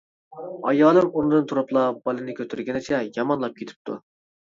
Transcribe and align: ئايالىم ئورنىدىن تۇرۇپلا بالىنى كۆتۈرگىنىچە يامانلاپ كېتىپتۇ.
ئايالىم 0.71 1.09
ئورنىدىن 1.11 1.45
تۇرۇپلا 1.53 1.85
بالىنى 2.01 2.37
كۆتۈرگىنىچە 2.43 3.07
يامانلاپ 3.21 3.59
كېتىپتۇ. 3.65 4.05